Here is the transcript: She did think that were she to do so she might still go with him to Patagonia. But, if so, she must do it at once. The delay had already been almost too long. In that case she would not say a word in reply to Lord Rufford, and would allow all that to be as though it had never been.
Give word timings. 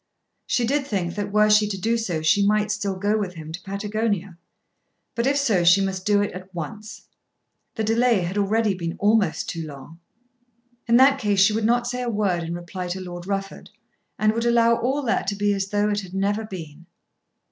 She 0.47 0.65
did 0.65 0.87
think 0.87 1.13
that 1.13 1.31
were 1.31 1.51
she 1.51 1.67
to 1.69 1.77
do 1.79 1.95
so 1.95 2.23
she 2.23 2.43
might 2.43 2.71
still 2.71 2.95
go 2.95 3.19
with 3.19 3.35
him 3.35 3.51
to 3.51 3.61
Patagonia. 3.61 4.39
But, 5.13 5.27
if 5.27 5.37
so, 5.37 5.63
she 5.63 5.79
must 5.79 6.07
do 6.07 6.23
it 6.23 6.31
at 6.31 6.51
once. 6.55 7.03
The 7.75 7.83
delay 7.83 8.21
had 8.21 8.35
already 8.35 8.73
been 8.73 8.95
almost 8.97 9.47
too 9.47 9.63
long. 9.67 9.99
In 10.87 10.97
that 10.97 11.19
case 11.19 11.39
she 11.39 11.53
would 11.53 11.65
not 11.65 11.85
say 11.85 12.01
a 12.01 12.09
word 12.09 12.41
in 12.41 12.55
reply 12.55 12.87
to 12.87 12.99
Lord 12.99 13.27
Rufford, 13.27 13.69
and 14.17 14.33
would 14.33 14.47
allow 14.47 14.75
all 14.77 15.03
that 15.03 15.27
to 15.27 15.35
be 15.35 15.53
as 15.53 15.67
though 15.67 15.89
it 15.91 15.99
had 16.01 16.15
never 16.15 16.45
been. 16.45 16.87